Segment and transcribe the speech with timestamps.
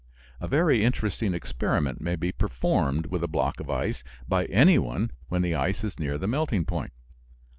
[0.39, 5.43] A very interesting experiment may be performed with a block of ice by anyone when
[5.43, 6.91] the ice is near the melting point.